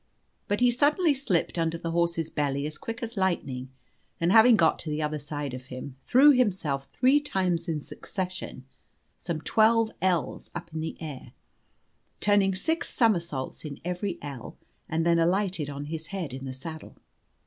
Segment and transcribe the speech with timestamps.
[0.47, 3.69] But he suddenly slipped under the horse's belly as quick as lightning,
[4.19, 8.65] and having got to the other side of him, threw himself three times in succession
[9.19, 11.33] some twelve ells up in the air,
[12.19, 14.57] turning six somersaults in every ell,
[14.89, 16.95] and then alighted on his head in the saddle.